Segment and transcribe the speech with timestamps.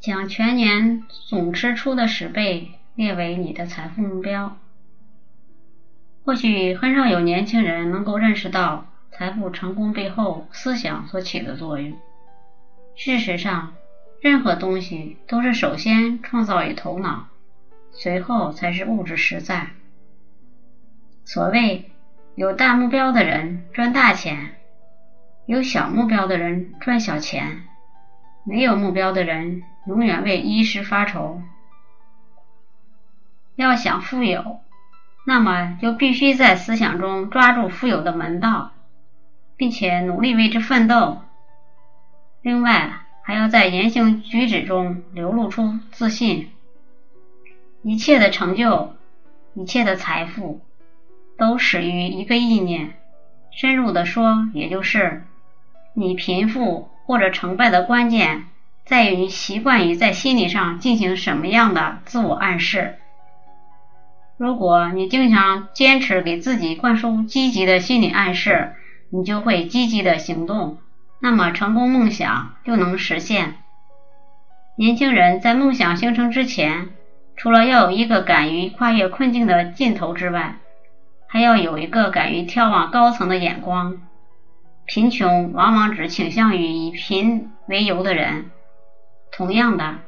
[0.00, 4.56] 将全年总支出的十倍列为你的财富目标。
[6.24, 11.96] 或许很少有年轻人能够认识到财富成功背后思想所起的作用。
[12.96, 13.74] 事实上，
[14.20, 17.28] 任何东西都是首先创造于头脑，
[17.92, 19.68] 随后才是物质实在。
[21.24, 21.90] 所谓
[22.34, 24.56] 有大目标的人赚大钱，
[25.46, 27.62] 有小目标的人赚小钱，
[28.44, 31.42] 没有目标的人永远为衣食发愁。
[33.56, 34.60] 要想富有，
[35.26, 38.72] 那么就必须在思想中抓住富有的门道，
[39.56, 41.22] 并且努力为之奋斗。
[42.42, 46.50] 另外，还要在言行举止中流露出自信。
[47.82, 48.94] 一切的成就，
[49.54, 50.60] 一切的财富，
[51.36, 52.94] 都始于一个意念。
[53.50, 55.24] 深入的说，也就是
[55.92, 58.46] 你贫富或者成败的关键，
[58.90, 62.96] 在于习惯于在心理上进行什么样的自我暗示。
[64.36, 68.72] 如果你经常坚持给自己灌输积极的心理暗示，
[69.08, 70.78] 你就会积极的行动。
[71.20, 73.58] 那么，成功梦想就能实现。
[74.76, 76.88] 年轻人在梦想形成之前，
[77.36, 80.56] 除了要有一个敢于跨越困境的劲头之外，
[81.28, 83.98] 还要有一个敢于眺望高层的眼光。
[84.84, 88.50] 贫穷往往只倾向于以贫为由的人，
[89.32, 89.98] 同样的，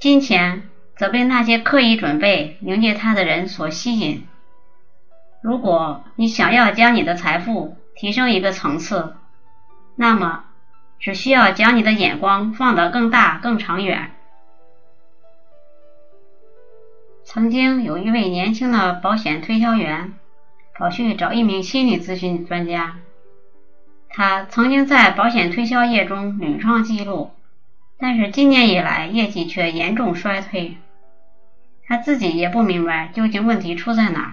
[0.00, 4.26] 金钱则被那些刻意准备迎接它的人所吸引。
[5.40, 9.16] 如果你想要将你的财富提升一个层次，
[9.96, 10.44] 那么，
[11.00, 14.12] 只需要将你的眼光放得更大、更长远。
[17.24, 20.14] 曾经有一位年轻的保险推销员
[20.74, 22.96] 跑去找一名心理咨询专家，
[24.08, 27.30] 他曾经在保险推销业中屡创纪录，
[28.02, 30.76] 但是今年以来业绩却严重衰退。
[31.86, 34.32] 他自己也不明白究竟问题出在哪儿。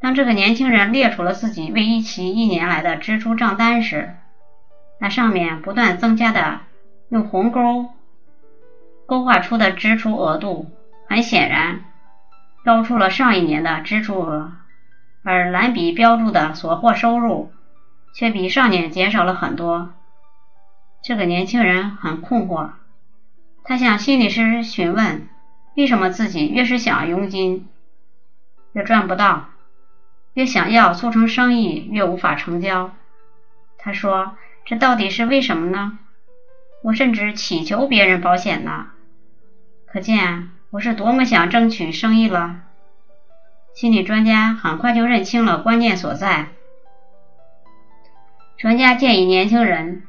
[0.00, 4.14] 当这个年轻人列出了自己为一期一年来的支出账单时，
[4.98, 6.60] 那上面不断增加的
[7.10, 7.90] 用红勾
[9.04, 10.70] 勾画出的支出额度，
[11.06, 11.84] 很显然
[12.64, 14.52] 高出了上一年的支出额，
[15.22, 17.50] 而蓝笔标注的所获收入
[18.14, 19.90] 却比上年减少了很多。
[21.08, 22.72] 这个年轻人很困惑，
[23.64, 25.26] 他向心理师询问，
[25.74, 27.66] 为什么自己越是想佣金
[28.72, 29.46] 越赚不到，
[30.34, 32.92] 越想要促成生意越无法成交。
[33.78, 34.36] 他说。
[34.66, 35.98] 这到底是为什么呢？
[36.82, 38.88] 我甚至祈求别人保险呢，
[39.86, 42.64] 可见我是多么想争取生意了。
[43.74, 46.48] 心理专家很快就认清了关键所在。
[48.58, 50.02] 专家建议年轻人，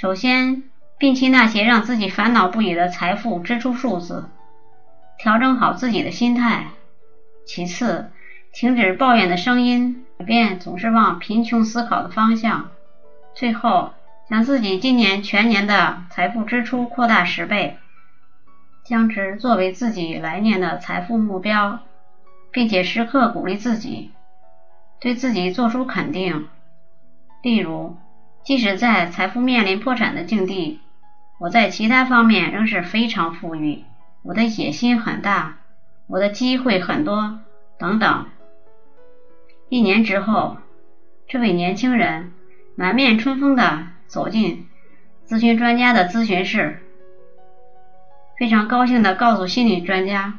[0.00, 0.62] 首先
[0.98, 4.30] 摒弃那些让自己烦恼不已的财富支出数字，
[5.18, 6.68] 调整好自己的心态；
[7.44, 8.10] 其次，
[8.50, 12.70] 停止抱怨的声音，改变总是往贫穷思考的方向。
[13.34, 13.92] 最后，
[14.26, 17.76] 将自己今年全年的财富支出扩大十倍，
[18.86, 21.78] 将之作为自己来年的财富目标，
[22.50, 24.12] 并且时刻鼓励自己，
[24.98, 26.48] 对自己做出肯定。
[27.42, 27.98] 例如，
[28.42, 30.80] 即使在财富面临破产的境地，
[31.38, 33.84] 我在其他方面仍是非常富裕，
[34.22, 35.58] 我的野心很大，
[36.06, 37.40] 我的机会很多，
[37.78, 38.26] 等等。
[39.68, 40.58] 一年之后，
[41.28, 42.32] 这位年轻人。
[42.76, 44.66] 满面春风的走进
[45.26, 46.80] 咨询专家的咨询室，
[48.38, 50.38] 非常高兴的告诉心理专家，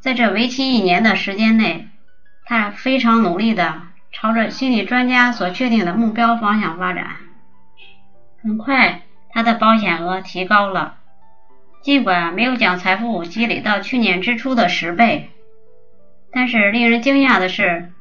[0.00, 1.88] 在这为期一年的时间内，
[2.46, 3.82] 他非常努力的
[4.12, 7.16] 朝着心理专家所确定的目标方向发展。
[8.42, 10.96] 很快，他的保险额提高了，
[11.82, 15.30] 尽管没有将财富积累到去年支出的十倍，
[16.32, 17.92] 但是令人惊讶的是，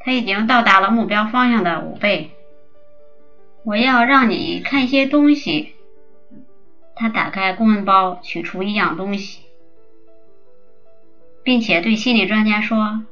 [0.00, 2.30] 他已经到达了目标方向的五倍。
[3.64, 5.72] 我要让你看一些东西。
[6.98, 9.42] 他打开公文包，取出一样东西，
[11.42, 13.04] 并且对心理专家说：“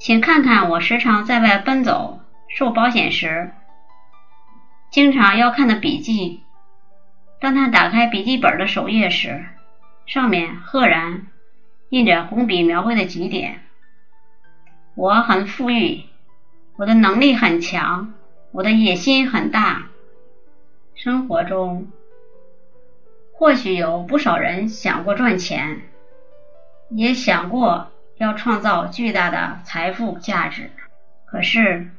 [0.00, 3.52] 请看看我时常在外奔走、受保险时
[4.90, 6.42] 经常要看的笔记。”
[7.38, 9.44] 当他打开笔记本的首页时，
[10.06, 11.26] 上面赫然
[11.90, 13.60] 印着红笔描绘的几点
[14.96, 16.04] ：“我很富裕，
[16.76, 18.14] 我的能力很强。”
[18.52, 19.86] 我的野心很大。
[20.94, 21.86] 生活中，
[23.32, 25.82] 或许有不少人想过赚钱，
[26.88, 30.70] 也想过要创造巨大的财富价值。
[31.24, 31.90] 可是，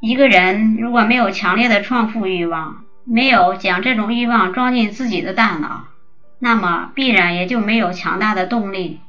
[0.00, 5.86] 一个人如果没有强烈的创富欲望，没有将这种欲望装进自己的大脑，
[6.38, 9.00] 那么必然也就没有强大的动力。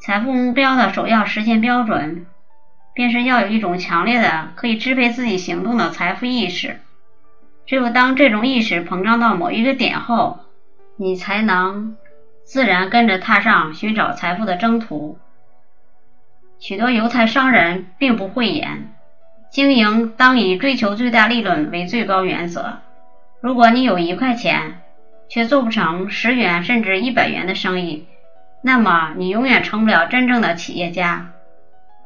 [0.00, 2.24] 财富目标的首要实现标准，
[2.94, 6.80] 便是要有一种强烈的可以支配自己行动的财富意识。
[7.66, 10.40] 只有当这种意识膨胀到某一个点后，
[10.96, 11.94] 你才能
[12.42, 15.18] 自然跟着踏上寻找财富的征途。
[16.58, 18.88] 许多犹太商人并不讳言，
[19.50, 22.78] 经营当以追求最大利润为最高原则。
[23.40, 24.80] 如果你有一块钱，
[25.28, 28.06] 却做不成十元甚至一百元的生意，
[28.62, 31.32] 那么你永远成不了真正的企业家。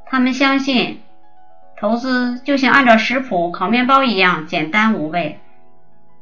[0.06, 1.00] 他们相信，
[1.78, 5.38] 投资就像按照食谱烤面包一样简单无味。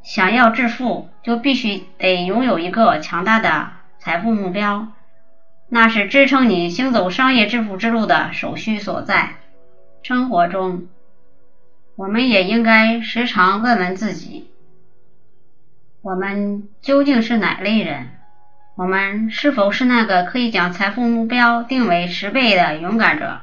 [0.02, 4.88] 想要致富，就必须得拥有一个强大的财富目标，
[5.68, 9.36] 那是支撑你行走商业致富之路的首需所在。
[10.02, 10.88] 生活中，
[11.96, 14.50] 我们也应该时常问问自己：
[16.00, 18.08] 我们究竟是哪类人？
[18.76, 23.40] 我们是否是那个可以将财富目标定为十倍的勇敢者？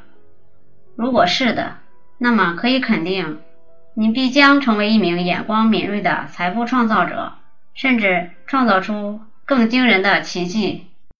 [0.95, 1.75] 如果是的，
[2.17, 3.39] 那么可以肯定。
[3.93, 7.33] 你必将成为一名眼光敏锐的财富创造者，
[7.73, 10.87] 甚至创造出更惊人的奇迹。